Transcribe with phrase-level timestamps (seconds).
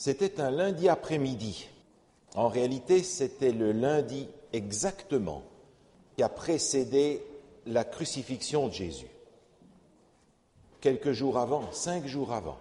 [0.00, 1.68] C'était un lundi après-midi.
[2.34, 5.42] En réalité, c'était le lundi exactement
[6.16, 7.22] qui a précédé
[7.66, 9.10] la crucifixion de Jésus.
[10.80, 12.56] Quelques jours avant, cinq jours avant.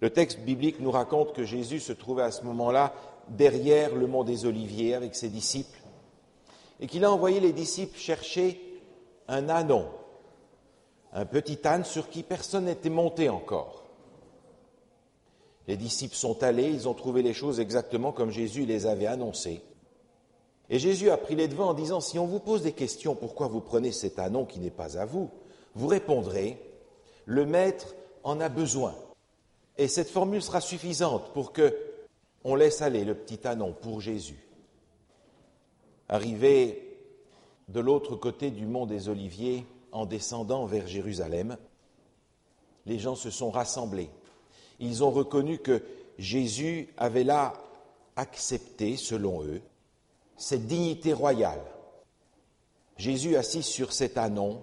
[0.00, 2.94] Le texte biblique nous raconte que Jésus se trouvait à ce moment-là
[3.26, 5.80] derrière le mont des Oliviers avec ses disciples
[6.78, 8.60] et qu'il a envoyé les disciples chercher
[9.26, 9.88] un ânon,
[11.12, 13.85] un petit âne sur qui personne n'était monté encore.
[15.68, 19.62] Les disciples sont allés, ils ont trouvé les choses exactement comme Jésus les avait annoncées.
[20.68, 23.48] Et Jésus a pris les devants en disant, si on vous pose des questions, pourquoi
[23.48, 25.30] vous prenez cet ânon qui n'est pas à vous?
[25.74, 26.58] Vous répondrez,
[27.24, 27.94] le maître
[28.24, 28.94] en a besoin.
[29.78, 31.76] Et cette formule sera suffisante pour que
[32.44, 34.46] on laisse aller le petit ânon pour Jésus.
[36.08, 36.96] Arrivé
[37.68, 41.56] de l'autre côté du mont des Oliviers, en descendant vers Jérusalem,
[42.84, 44.10] les gens se sont rassemblés.
[44.78, 45.82] Ils ont reconnu que
[46.18, 47.54] Jésus avait là
[48.16, 49.60] accepté, selon eux,
[50.36, 51.62] cette dignité royale.
[52.96, 54.62] Jésus assis sur cet ânon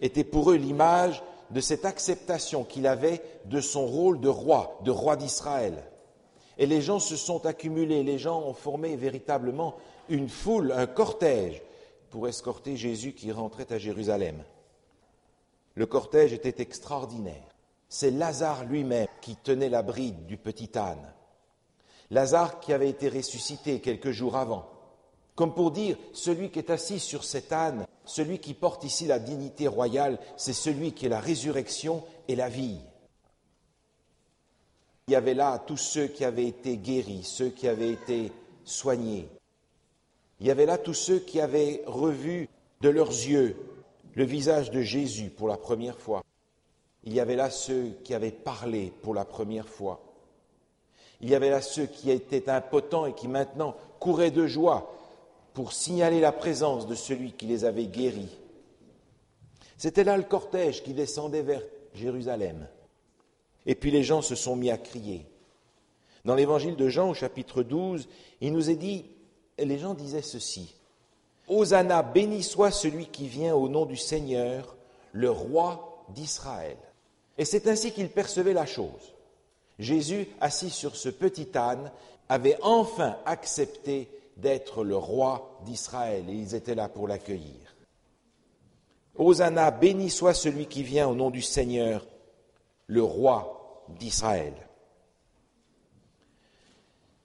[0.00, 4.90] était pour eux l'image de cette acceptation qu'il avait de son rôle de roi, de
[4.90, 5.82] roi d'Israël.
[6.58, 9.76] Et les gens se sont accumulés, les gens ont formé véritablement
[10.08, 11.62] une foule, un cortège,
[12.10, 14.42] pour escorter Jésus qui rentrait à Jérusalem.
[15.74, 17.47] Le cortège était extraordinaire.
[17.88, 21.12] C'est Lazare lui-même qui tenait la bride du petit âne.
[22.10, 24.70] Lazare qui avait été ressuscité quelques jours avant.
[25.34, 29.18] Comme pour dire, celui qui est assis sur cet âne, celui qui porte ici la
[29.18, 32.80] dignité royale, c'est celui qui est la résurrection et la vie.
[35.06, 38.32] Il y avait là tous ceux qui avaient été guéris, ceux qui avaient été
[38.64, 39.28] soignés.
[40.40, 42.48] Il y avait là tous ceux qui avaient revu
[42.80, 43.56] de leurs yeux
[44.14, 46.22] le visage de Jésus pour la première fois.
[47.08, 50.02] Il y avait là ceux qui avaient parlé pour la première fois.
[51.22, 54.92] Il y avait là ceux qui étaient impotents et qui maintenant couraient de joie
[55.54, 58.36] pour signaler la présence de celui qui les avait guéris.
[59.78, 61.62] C'était là le cortège qui descendait vers
[61.94, 62.68] Jérusalem.
[63.64, 65.24] Et puis les gens se sont mis à crier.
[66.26, 68.06] Dans l'évangile de Jean au chapitre 12,
[68.42, 69.06] il nous est dit,
[69.56, 70.74] les gens disaient ceci,
[71.48, 74.76] Hosanna, béni soit celui qui vient au nom du Seigneur,
[75.12, 76.76] le roi d'Israël.
[77.38, 79.14] Et c'est ainsi qu'ils percevaient la chose.
[79.78, 81.90] Jésus, assis sur ce petit âne,
[82.28, 87.76] avait enfin accepté d'être le roi d'Israël et ils étaient là pour l'accueillir.
[89.16, 92.06] Hosanna, béni soit celui qui vient au nom du Seigneur,
[92.86, 94.54] le roi d'Israël.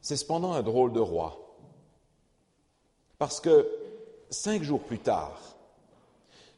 [0.01, 1.55] C'est cependant un drôle de roi,
[3.17, 3.69] parce que
[4.29, 5.52] cinq jours plus tard,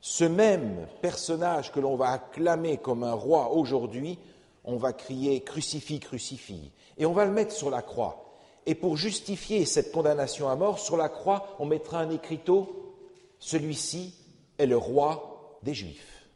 [0.05, 4.19] ce même personnage que l'on va acclamer comme un roi aujourd'hui,
[4.63, 8.23] on va crier crucifie, crucifie, et on va le mettre sur la croix.
[8.67, 12.93] Et pour justifier cette condamnation à mort, sur la croix, on mettra un écriteau,
[13.39, 14.13] celui-ci
[14.59, 16.27] est le roi des Juifs.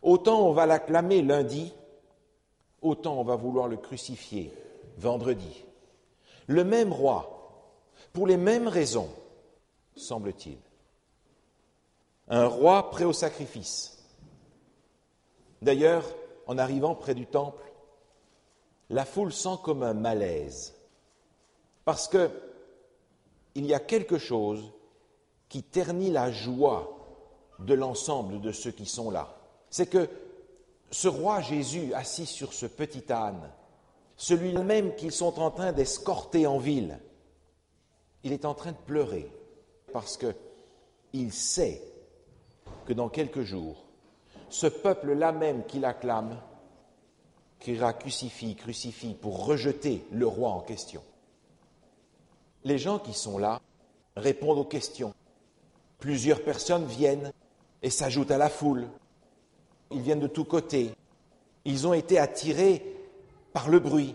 [0.00, 1.70] Autant on va l'acclamer lundi,
[2.80, 4.50] autant on va vouloir le crucifier
[4.96, 5.64] vendredi.
[6.46, 7.76] Le même roi,
[8.14, 9.10] pour les mêmes raisons,
[9.96, 10.63] semble-t-il.
[12.28, 13.98] Un roi prêt au sacrifice.
[15.62, 16.04] D'ailleurs,
[16.46, 17.62] en arrivant près du temple,
[18.90, 20.74] la foule sent comme un malaise,
[21.84, 22.30] parce que
[23.54, 24.72] il y a quelque chose
[25.48, 26.90] qui ternit la joie
[27.60, 29.36] de l'ensemble de ceux qui sont là.
[29.70, 30.08] C'est que
[30.90, 33.50] ce roi Jésus assis sur ce petit âne,
[34.16, 36.98] celui-même qu'ils sont en train d'escorter en ville,
[38.22, 39.30] il est en train de pleurer
[39.92, 40.34] parce que
[41.12, 41.82] il sait
[42.84, 43.84] que dans quelques jours,
[44.48, 46.38] ce peuple-là même qui l'acclame
[47.58, 51.02] criera crucifie, crucifie pour rejeter le roi en question.
[52.64, 53.60] Les gens qui sont là
[54.16, 55.14] répondent aux questions.
[55.98, 57.32] Plusieurs personnes viennent
[57.82, 58.86] et s'ajoutent à la foule.
[59.90, 60.90] Ils viennent de tous côtés.
[61.64, 62.84] Ils ont été attirés
[63.52, 64.14] par le bruit.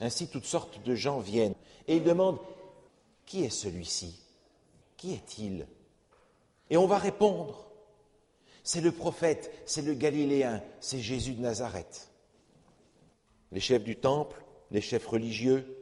[0.00, 1.54] Ainsi, toutes sortes de gens viennent
[1.86, 2.38] et ils demandent
[3.26, 4.20] Qui est celui-ci?
[4.96, 5.66] Qui est-il?
[6.70, 7.70] Et on va répondre
[8.62, 12.08] c'est le prophète, c'est le Galiléen, c'est Jésus de Nazareth.
[13.52, 15.76] Les chefs du temple, les chefs religieux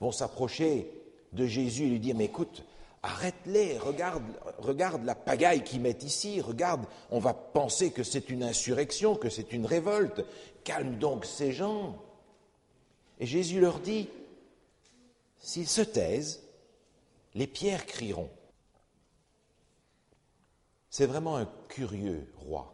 [0.00, 0.90] vont s'approcher
[1.32, 2.64] de Jésus et lui dire, mais écoute,
[3.02, 4.22] arrête-les, regarde,
[4.58, 9.28] regarde la pagaille qu'ils mettent ici, regarde, on va penser que c'est une insurrection, que
[9.28, 10.24] c'est une révolte,
[10.62, 11.98] calme donc ces gens.
[13.18, 14.08] Et Jésus leur dit,
[15.38, 16.42] s'ils se taisent,
[17.34, 18.30] les pierres crieront.
[20.94, 22.72] C'est vraiment un curieux roi.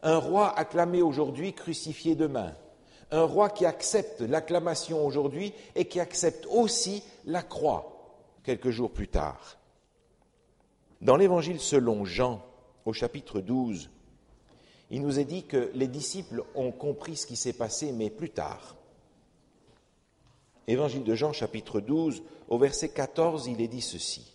[0.00, 2.54] Un roi acclamé aujourd'hui, crucifié demain.
[3.10, 9.08] Un roi qui accepte l'acclamation aujourd'hui et qui accepte aussi la croix quelques jours plus
[9.08, 9.58] tard.
[11.02, 12.42] Dans l'évangile selon Jean,
[12.86, 13.90] au chapitre 12,
[14.88, 18.30] il nous est dit que les disciples ont compris ce qui s'est passé, mais plus
[18.30, 18.76] tard.
[20.68, 24.33] Évangile de Jean, chapitre 12, au verset 14, il est dit ceci.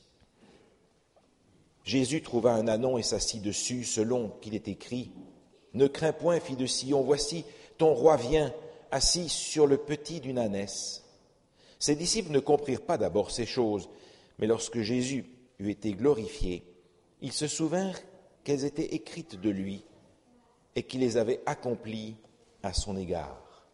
[1.83, 5.11] Jésus trouva un anon et s'assit dessus, selon qu'il est écrit.
[5.73, 7.45] Ne crains point, fille de Sion, voici,
[7.77, 8.53] ton roi vient,
[8.91, 11.03] assis sur le petit d'une ânesse.
[11.79, 13.89] Ses disciples ne comprirent pas d'abord ces choses,
[14.37, 15.25] mais lorsque Jésus
[15.59, 16.63] eut été glorifié,
[17.21, 17.99] ils se souvinrent
[18.43, 19.83] qu'elles étaient écrites de lui
[20.75, 22.15] et qu'il les avait accomplies
[22.63, 23.67] à son égard.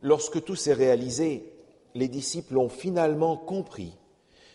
[0.00, 1.52] Lorsque tout s'est réalisé,
[1.94, 3.94] les disciples ont finalement compris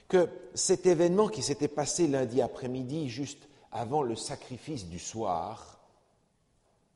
[0.07, 5.79] que cet événement qui s'était passé lundi après-midi, juste avant le sacrifice du soir,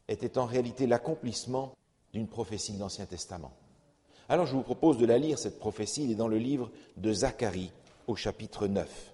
[0.07, 1.73] était en réalité l'accomplissement
[2.13, 3.53] d'une prophétie de l'Ancien Testament.
[4.29, 7.11] Alors je vous propose de la lire, cette prophétie, elle est dans le livre de
[7.11, 7.71] Zacharie
[8.07, 9.13] au chapitre 9.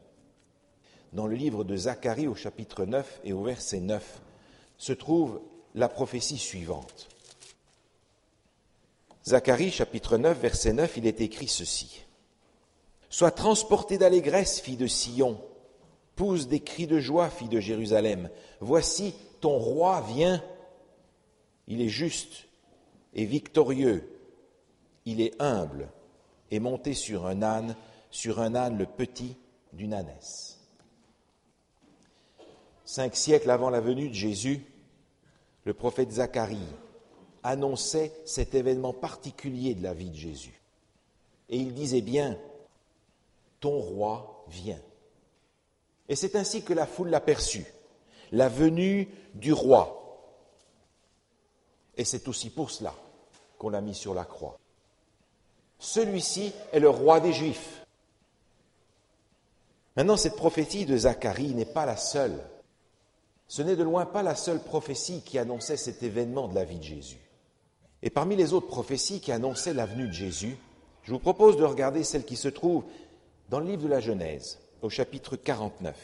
[1.13, 4.21] Dans le livre de Zacharie au chapitre 9 et au verset 9
[4.77, 5.41] se trouve
[5.73, 7.09] la prophétie suivante.
[9.25, 12.06] Zacharie chapitre 9 verset 9, il est écrit ceci.
[13.09, 15.39] Sois transporté d'allégresse, fille de Sion,
[16.15, 18.30] pousse des cris de joie, fille de Jérusalem.
[18.59, 20.44] Voici, ton roi vient,
[21.68, 22.48] il est juste
[23.13, 24.07] et victorieux,
[25.06, 25.89] il est humble
[26.51, 27.75] et monté sur un âne,
[28.12, 29.36] sur un âne le petit
[29.74, 30.60] d'une ânesse.
[32.86, 34.63] Cinq siècles avant la venue de Jésus,
[35.65, 36.57] le prophète Zacharie
[37.44, 40.62] annonçait cet événement particulier de la vie de Jésus.
[41.50, 42.38] Et il disait bien,
[43.67, 44.79] ton roi vient.
[46.07, 47.65] Et c'est ainsi que la foule l'aperçut,
[48.31, 50.23] la venue du roi.
[51.97, 52.93] Et c'est aussi pour cela
[53.57, 54.57] qu'on l'a mis sur la croix.
[55.79, 57.85] Celui-ci est le roi des Juifs.
[59.97, 62.39] Maintenant, cette prophétie de Zacharie n'est pas la seule.
[63.49, 66.79] Ce n'est de loin pas la seule prophétie qui annonçait cet événement de la vie
[66.79, 67.19] de Jésus.
[68.01, 70.57] Et parmi les autres prophéties qui annonçaient la venue de Jésus,
[71.03, 72.85] je vous propose de regarder celle qui se trouve
[73.49, 75.95] dans le livre de la Genèse, au chapitre 49.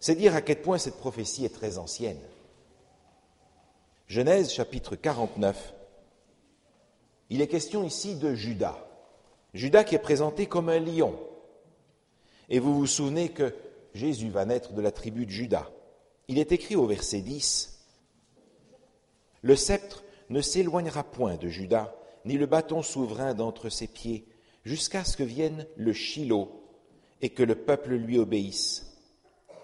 [0.00, 2.20] C'est dire à quel point cette prophétie est très ancienne.
[4.06, 5.74] Genèse chapitre 49,
[7.30, 8.78] il est question ici de Judas.
[9.54, 11.18] Judas qui est présenté comme un lion.
[12.48, 13.54] Et vous vous souvenez que
[13.94, 15.70] Jésus va naître de la tribu de Judas.
[16.28, 17.80] Il est écrit au verset 10,
[19.42, 21.94] Le sceptre ne s'éloignera point de Judas,
[22.24, 24.26] ni le bâton souverain d'entre ses pieds,
[24.64, 26.48] jusqu'à ce que vienne le Shiloh
[27.20, 28.98] et que le peuple lui obéisse.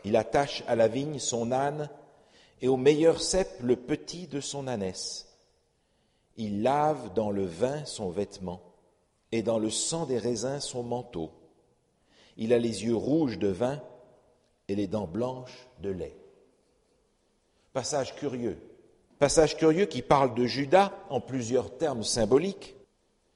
[0.05, 1.91] Il attache à la vigne son âne
[2.63, 5.27] et au meilleur cep le petit de son ânesse.
[6.37, 8.63] Il lave dans le vin son vêtement
[9.33, 11.31] et dans le sang des raisins son manteau.
[12.37, 13.83] Il a les yeux rouges de vin
[14.69, 16.17] et les dents blanches de lait.
[17.73, 18.59] Passage curieux.
[19.19, 22.75] Passage curieux qui parle de Judas en plusieurs termes symboliques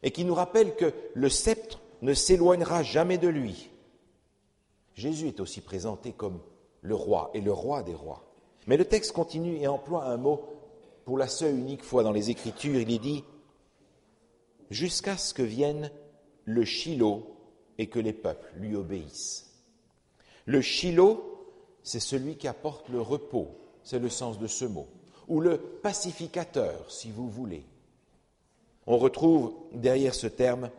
[0.05, 3.71] et qui nous rappelle que le sceptre ne s'éloignera jamais de lui.
[4.95, 6.41] Jésus est aussi présenté comme
[6.83, 8.23] le roi et le roi des rois.
[8.67, 10.45] Mais le texte continue et emploie un mot
[11.07, 12.81] pour la seule unique fois dans les Écritures.
[12.81, 13.25] Il est dit
[14.71, 15.91] jusqu'à ce que vienne
[16.45, 17.27] le Shiloh
[17.79, 19.51] et que les peuples lui obéissent.
[20.45, 21.49] Le Shiloh,
[21.83, 24.89] c'est celui qui apporte le repos, c'est le sens de ce mot,
[25.29, 27.65] ou le pacificateur, si vous voulez.
[28.87, 30.71] On retrouve derrière ce terme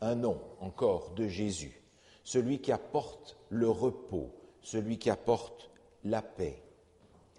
[0.00, 1.82] un nom encore de Jésus,
[2.24, 4.30] celui qui apporte le repos,
[4.62, 5.70] celui qui apporte
[6.04, 6.62] la paix.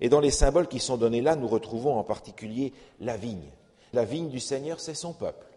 [0.01, 3.51] Et dans les symboles qui sont donnés là, nous retrouvons en particulier la vigne.
[3.93, 5.48] La vigne du Seigneur, c'est son peuple.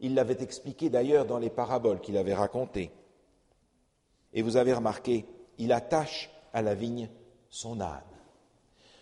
[0.00, 2.90] Il l'avait expliqué d'ailleurs dans les paraboles qu'il avait racontées.
[4.32, 5.26] Et vous avez remarqué,
[5.58, 7.08] il attache à la vigne
[7.50, 8.02] son âne.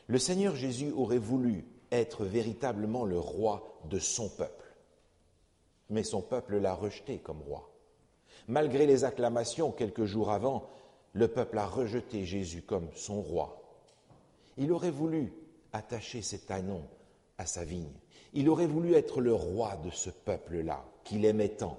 [0.07, 4.66] Le Seigneur Jésus aurait voulu être véritablement le roi de son peuple
[5.91, 7.71] mais son peuple l'a rejeté comme roi.
[8.49, 10.69] Malgré les acclamations quelques jours avant,
[11.13, 13.63] le peuple a rejeté Jésus comme son roi.
[14.57, 15.33] Il aurait voulu
[15.73, 16.83] attacher cet anon
[17.39, 17.93] à sa vigne.
[18.33, 21.79] Il aurait voulu être le roi de ce peuple-là, qu'il aimait tant,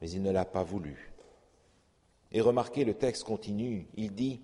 [0.00, 1.12] mais il ne l'a pas voulu.
[2.32, 4.40] Et remarquez, le texte continue, il dit,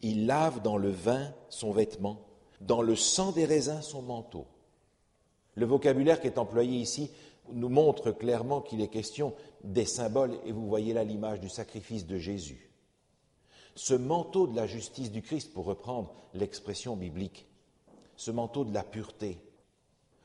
[0.00, 2.20] il lave dans le vin son vêtement,
[2.60, 4.46] dans le sang des raisins son manteau.
[5.54, 7.10] Le vocabulaire qui est employé ici
[7.50, 9.34] nous montre clairement qu'il est question
[9.64, 12.70] des symboles, et vous voyez là l'image du sacrifice de Jésus.
[13.74, 17.46] Ce manteau de la justice du Christ, pour reprendre l'expression biblique,
[18.16, 19.38] ce manteau de la pureté.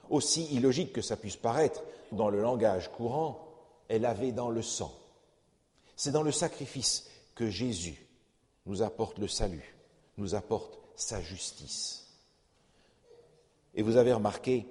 [0.10, 3.44] Aussi illogique que ça puisse paraître dans le langage courant,
[3.90, 4.94] est lavé dans le sang.
[5.96, 8.06] C'est dans le sacrifice que Jésus
[8.66, 9.76] nous apporte le salut,
[10.18, 12.08] nous apporte sa justice.
[13.76, 14.68] Et vous avez remarqué,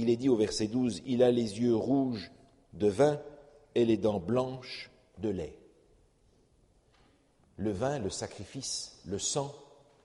[0.00, 2.30] il est dit au verset 12, il a les yeux rouges
[2.72, 3.20] de vin
[3.74, 5.58] et les dents blanches de lait.
[7.56, 9.54] Le vin, le sacrifice, le sang,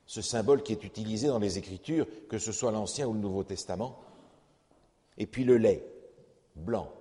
[0.05, 3.45] ce symbole qui est utilisé dans les Écritures, que ce soit l'Ancien ou le Nouveau
[3.45, 3.97] Testament,
[5.17, 5.87] et puis le lait,
[6.57, 6.91] blanc,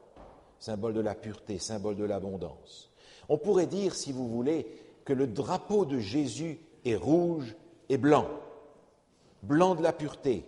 [0.60, 2.92] symbole de la pureté, symbole de l'abondance.
[3.28, 4.66] On pourrait dire, si vous voulez,
[5.04, 7.56] que le drapeau de Jésus est rouge
[7.88, 8.28] et blanc.
[9.42, 10.44] Blanc de la pureté,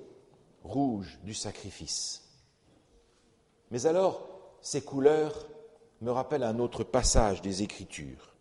[0.62, 2.25] rouge du sacrifice.
[3.70, 4.28] Mais alors,
[4.60, 5.46] ces couleurs
[6.00, 8.34] me rappellent un autre passage des Écritures.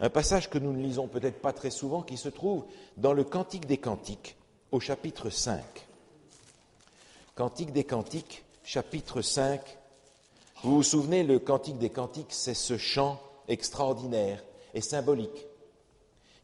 [0.00, 2.64] Un passage que nous ne lisons peut-être pas très souvent, qui se trouve
[2.96, 4.36] dans le Cantique des Cantiques,
[4.70, 5.62] au chapitre 5.
[7.34, 9.60] Cantique des Cantiques, chapitre 5.
[10.62, 14.42] Vous vous souvenez, le Cantique des Cantiques, c'est ce chant extraordinaire
[14.74, 15.46] et symbolique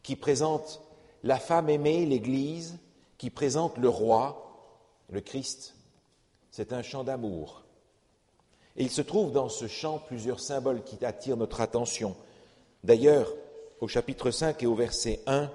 [0.05, 0.81] qui présente
[1.23, 2.77] la femme aimée, l'Église,
[3.17, 4.69] qui présente le roi,
[5.09, 5.73] le Christ.
[6.51, 7.64] C'est un chant d'amour.
[8.77, 12.15] Et il se trouve dans ce chant plusieurs symboles qui attirent notre attention.
[12.83, 13.31] D'ailleurs,
[13.79, 15.49] au chapitre 5 et au verset 1,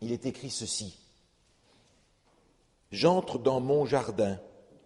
[0.00, 0.98] il est écrit ceci.
[2.90, 4.38] J'entre dans mon jardin,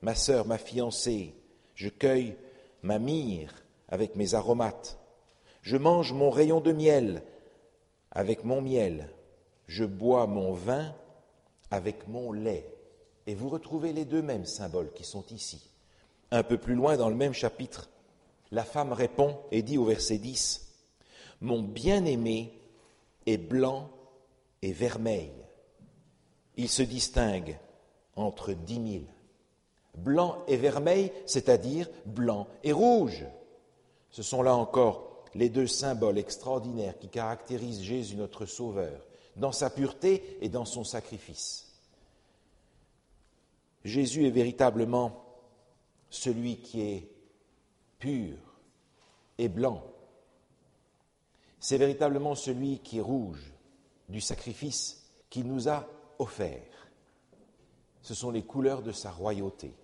[0.02, 1.34] ma sœur, ma fiancée,
[1.74, 2.36] je cueille
[2.82, 3.54] ma myrrhe
[3.88, 4.98] avec mes aromates,
[5.62, 7.22] je mange mon rayon de miel
[8.10, 9.08] avec mon miel,
[9.66, 10.94] je bois mon vin
[11.70, 12.66] avec mon lait.
[13.26, 15.69] Et vous retrouvez les deux mêmes symboles qui sont ici.
[16.30, 17.90] Un peu plus loin dans le même chapitre,
[18.52, 20.68] la femme répond et dit au verset 10,
[21.40, 22.52] Mon bien-aimé
[23.26, 23.90] est blanc
[24.62, 25.32] et vermeil.
[26.56, 27.58] Il se distingue
[28.16, 29.06] entre dix mille.
[29.96, 33.24] Blanc et vermeil, c'est-à-dire blanc et rouge.
[34.10, 39.04] Ce sont là encore les deux symboles extraordinaires qui caractérisent Jésus notre Sauveur,
[39.36, 41.66] dans sa pureté et dans son sacrifice.
[43.84, 45.29] Jésus est véritablement
[46.10, 47.08] celui qui est
[47.98, 48.36] pur
[49.38, 49.82] et blanc.
[51.60, 53.52] C'est véritablement celui qui est rouge
[54.08, 55.86] du sacrifice qu'il nous a
[56.18, 56.88] offert.
[58.02, 59.74] Ce sont les couleurs de sa royauté.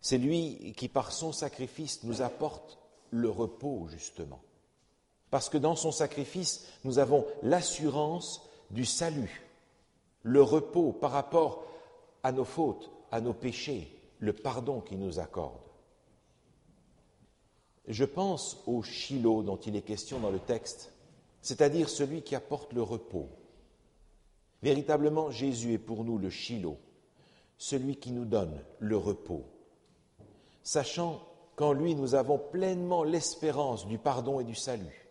[0.00, 2.78] C'est lui qui, par son sacrifice, nous apporte
[3.10, 4.40] le repos, justement.
[5.30, 9.42] Parce que dans son sacrifice, nous avons l'assurance du salut,
[10.22, 11.64] le repos par rapport
[12.22, 13.88] à nos fautes, à nos péchés,
[14.18, 15.60] le pardon qu'il nous accorde.
[17.86, 20.92] Je pense au Shiloh dont il est question dans le texte,
[21.40, 23.28] c'est-à-dire celui qui apporte le repos.
[24.62, 26.78] Véritablement, Jésus est pour nous le Shiloh,
[27.56, 29.44] celui qui nous donne le repos,
[30.62, 31.22] sachant
[31.56, 35.08] qu'en lui nous avons pleinement l'espérance du pardon et du salut.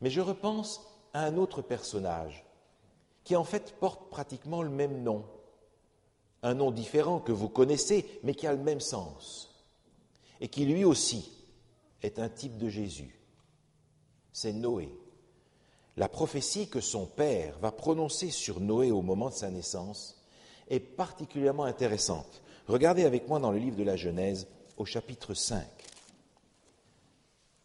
[0.00, 2.44] Mais je repense à un autre personnage
[3.24, 5.24] qui en fait porte pratiquement le même nom,
[6.44, 9.50] un nom différent que vous connaissez, mais qui a le même sens,
[10.40, 11.32] et qui lui aussi
[12.02, 13.18] est un type de Jésus.
[14.32, 14.94] C'est Noé.
[15.96, 20.22] La prophétie que son père va prononcer sur Noé au moment de sa naissance
[20.68, 22.42] est particulièrement intéressante.
[22.66, 24.46] Regardez avec moi dans le livre de la Genèse
[24.76, 25.64] au chapitre 5.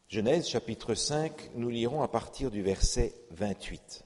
[0.08, 4.06] Genèse chapitre 5, nous lirons à partir du verset 28.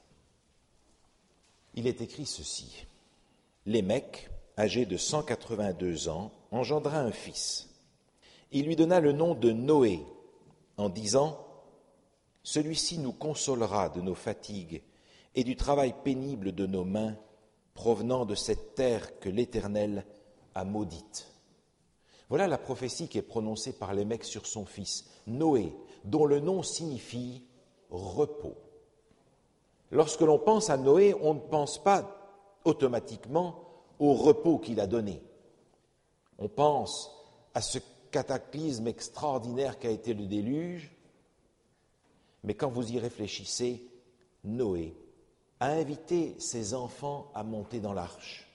[1.75, 2.85] Il est écrit ceci.
[3.65, 7.69] Lémec, âgé de 182 ans, engendra un fils.
[8.51, 10.05] Il lui donna le nom de Noé,
[10.77, 11.39] en disant,
[12.43, 14.83] Celui-ci nous consolera de nos fatigues
[15.35, 17.15] et du travail pénible de nos mains,
[17.73, 20.05] provenant de cette terre que l'Éternel
[20.53, 21.27] a maudite.
[22.29, 26.39] Voilà la prophétie qui est prononcée par les mecs sur son fils, Noé, dont le
[26.39, 27.43] nom signifie
[27.89, 28.57] repos.
[29.91, 32.19] Lorsque l'on pense à Noé, on ne pense pas
[32.65, 33.62] automatiquement
[33.99, 35.21] au repos qu'il a donné.
[36.39, 37.11] On pense
[37.53, 37.79] à ce
[38.11, 40.91] cataclysme extraordinaire qu'a été le déluge,
[42.43, 43.87] mais quand vous y réfléchissez,
[44.43, 44.95] Noé
[45.59, 48.49] a invité ses enfants à monter dans l'arche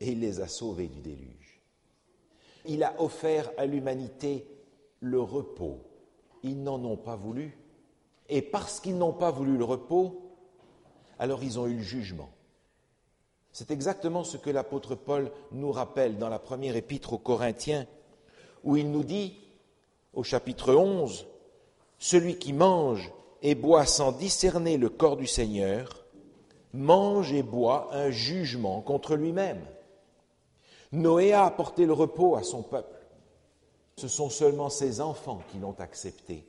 [0.00, 1.60] et il les a sauvés du déluge.
[2.64, 4.46] Il a offert à l'humanité
[5.00, 5.80] le repos.
[6.42, 7.56] Ils n'en ont pas voulu.
[8.28, 10.32] Et parce qu'ils n'ont pas voulu le repos,
[11.18, 12.30] alors ils ont eu le jugement.
[13.52, 17.86] C'est exactement ce que l'apôtre Paul nous rappelle dans la première épître aux Corinthiens,
[18.64, 19.38] où il nous dit,
[20.14, 21.26] au chapitre 11,
[21.98, 26.04] Celui qui mange et boit sans discerner le corps du Seigneur
[26.72, 29.62] mange et boit un jugement contre lui-même.
[30.90, 33.06] Noé a apporté le repos à son peuple.
[33.96, 36.46] Ce sont seulement ses enfants qui l'ont accepté.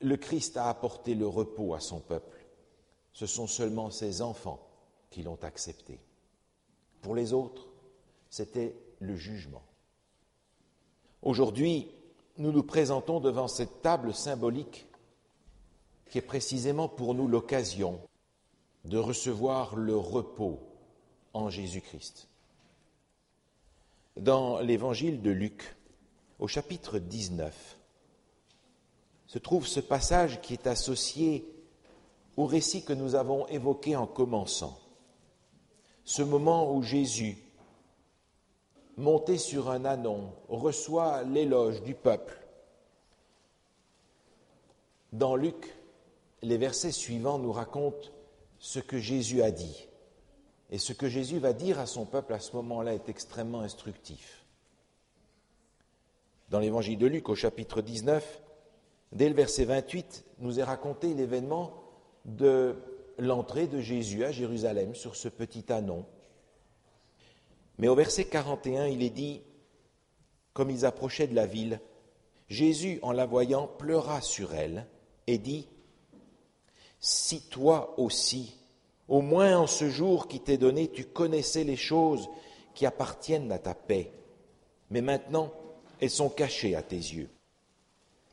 [0.00, 2.38] Le Christ a apporté le repos à son peuple.
[3.12, 4.69] Ce sont seulement ses enfants
[5.10, 6.00] qui l'ont accepté.
[7.02, 7.66] Pour les autres,
[8.30, 9.62] c'était le jugement.
[11.22, 11.90] Aujourd'hui,
[12.38, 14.86] nous nous présentons devant cette table symbolique
[16.08, 18.00] qui est précisément pour nous l'occasion
[18.84, 20.58] de recevoir le repos
[21.34, 22.28] en Jésus-Christ.
[24.16, 25.76] Dans l'évangile de Luc,
[26.38, 27.76] au chapitre 19,
[29.26, 31.46] se trouve ce passage qui est associé
[32.36, 34.78] au récit que nous avons évoqué en commençant.
[36.04, 37.36] Ce moment où Jésus,
[38.96, 42.36] monté sur un anon, reçoit l'éloge du peuple.
[45.12, 45.74] Dans Luc,
[46.42, 48.08] les versets suivants nous racontent
[48.58, 49.88] ce que Jésus a dit.
[50.70, 54.44] Et ce que Jésus va dire à son peuple à ce moment-là est extrêmement instructif.
[56.48, 58.42] Dans l'évangile de Luc, au chapitre 19,
[59.12, 61.72] dès le verset 28, nous est raconté l'événement
[62.24, 62.76] de
[63.20, 66.04] l'entrée de Jésus à Jérusalem sur ce petit anon.
[67.78, 69.42] Mais au verset 41, il est dit,
[70.52, 71.80] comme ils approchaient de la ville,
[72.48, 74.86] Jésus, en la voyant, pleura sur elle
[75.26, 75.68] et dit,
[76.98, 78.56] si toi aussi,
[79.08, 82.28] au moins en ce jour qui t'est donné, tu connaissais les choses
[82.74, 84.12] qui appartiennent à ta paix,
[84.90, 85.52] mais maintenant
[86.00, 87.28] elles sont cachées à tes yeux.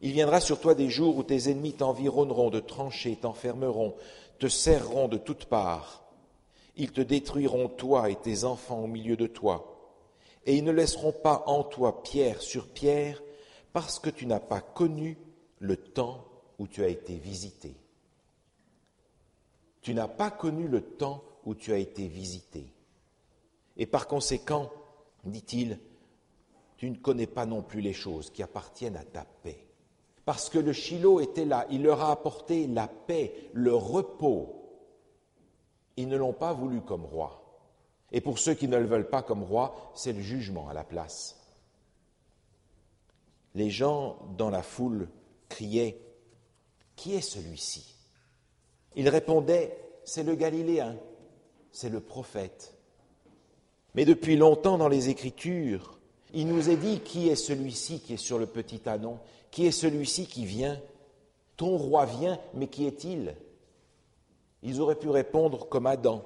[0.01, 3.95] Il viendra sur toi des jours où tes ennemis t'environneront de tranchées, t'enfermeront,
[4.37, 6.03] te serreront de toutes parts.
[6.75, 9.77] Ils te détruiront, toi et tes enfants au milieu de toi,
[10.45, 13.21] et ils ne laisseront pas en toi pierre sur pierre,
[13.73, 15.17] parce que tu n'as pas connu
[15.59, 16.25] le temps
[16.59, 17.75] où tu as été visité.
[19.81, 22.65] Tu n'as pas connu le temps où tu as été visité.
[23.77, 24.71] Et par conséquent,
[25.23, 25.79] dit-il,
[26.77, 29.66] tu ne connais pas non plus les choses qui appartiennent à ta paix.
[30.27, 34.61] Parce que le Shiloh était là, il leur a apporté la paix, le repos.
[35.95, 37.61] Ils ne l'ont pas voulu comme roi.
[38.11, 40.83] Et pour ceux qui ne le veulent pas comme roi, c'est le jugement à la
[40.83, 41.39] place.
[43.55, 45.07] Les gens dans la foule
[45.47, 45.97] criaient,
[46.97, 47.95] Qui est celui-ci?
[48.97, 50.97] Il répondait, c'est le Galiléen,
[51.71, 52.75] c'est le prophète.
[53.95, 55.97] Mais depuis longtemps dans les Écritures,
[56.33, 59.19] il nous est dit qui est celui-ci qui est sur le petit anon,
[59.57, 60.79] qui est celui-ci qui vient.
[61.55, 63.35] Ton roi vient, mais qui est-il?
[64.61, 66.23] Ils auraient pu répondre comme Adam,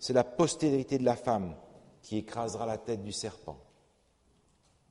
[0.00, 1.54] c'est la postérité de la femme
[2.02, 3.60] qui écrasera la tête du serpent.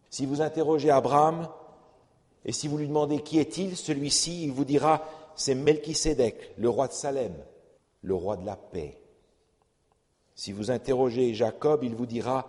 [0.10, 1.50] Si vous interrogez Abraham,
[2.46, 5.04] et si vous lui demandez qui est-il, celui-ci, il vous dira
[5.36, 7.36] c'est Melchisédek, le roi de Salem,
[8.02, 8.98] le roi de la paix.
[10.36, 12.48] Si vous interrogez Jacob, il vous dira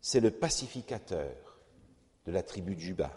[0.00, 1.60] c'est le pacificateur
[2.24, 3.10] de la tribu de Juda.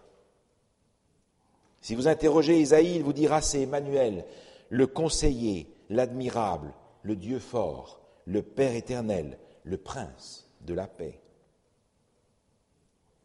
[1.81, 4.25] Si vous interrogez Isaïe, il vous dira c'est Emmanuel,
[4.69, 11.19] le conseiller, l'admirable, le Dieu fort, le Père éternel, le prince de la paix.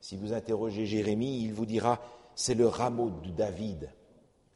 [0.01, 2.01] Si vous interrogez Jérémie, il vous dira
[2.35, 3.91] c'est le rameau de David,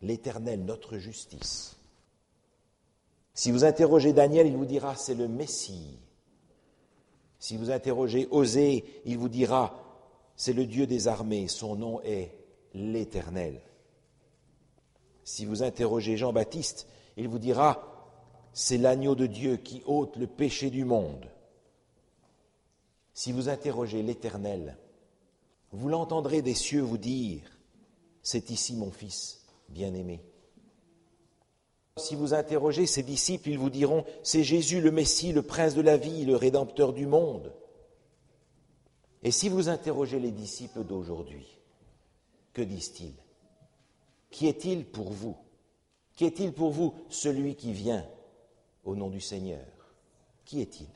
[0.02, 1.76] l'Éternel, notre justice.
[3.34, 5.98] Si vous interrogez Daniel, il vous dira c'est le Messie.
[7.38, 9.74] Si vous interrogez Osée, il vous dira
[10.36, 12.32] c'est le Dieu des armées, son nom est
[12.72, 13.60] l'Éternel.
[15.30, 18.18] Si vous interrogez Jean-Baptiste, il vous dira
[18.52, 21.30] c'est l'agneau de Dieu qui ôte le péché du monde.
[23.14, 24.76] Si vous interrogez l'Éternel,
[25.70, 27.42] vous l'entendrez des cieux vous dire
[28.22, 30.20] c'est ici mon fils bien-aimé.
[31.96, 35.80] Si vous interrogez ses disciples, ils vous diront, c'est Jésus le Messie, le prince de
[35.80, 37.54] la vie, le rédempteur du monde.
[39.22, 41.46] Et si vous interrogez les disciples d'aujourd'hui,
[42.52, 43.14] que disent-ils?
[44.30, 45.36] Qui est-il pour vous?
[46.14, 48.06] Qui est-il pour vous celui qui vient
[48.84, 49.64] au nom du Seigneur?
[50.44, 50.88] Qui est-il?